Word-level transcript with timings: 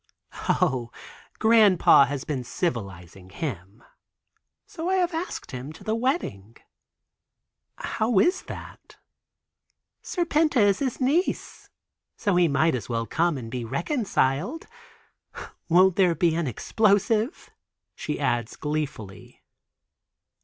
"O, 0.49 0.91
Grandpa 1.37 2.05
has 2.05 2.23
been 2.23 2.43
civilizing 2.43 3.29
him, 3.29 3.83
so 4.65 4.89
I 4.89 4.95
have 4.95 5.13
asked 5.13 5.51
him 5.51 5.71
to 5.73 5.83
the 5.83 5.93
wedding." 5.93 6.57
"How 7.75 8.17
is 8.17 8.41
that?" 8.49 8.97
"Serpenta 10.01 10.57
is 10.59 10.79
his 10.79 10.99
niece, 10.99 11.69
so 12.17 12.35
he 12.35 12.47
might 12.47 12.73
as 12.73 12.89
well 12.89 13.05
come 13.05 13.37
and 13.37 13.51
be 13.51 13.63
reconciled. 13.63 14.65
Won't 15.69 15.97
there 15.97 16.15
be 16.15 16.33
an 16.33 16.47
explosive," 16.47 17.51
she 17.93 18.19
adds 18.19 18.55
gleefully. 18.55 19.43